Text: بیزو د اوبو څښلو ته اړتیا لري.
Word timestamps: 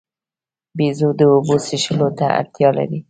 بیزو 0.77 1.09
د 1.19 1.21
اوبو 1.33 1.55
څښلو 1.65 2.07
ته 2.17 2.25
اړتیا 2.39 2.69
لري. 2.77 2.99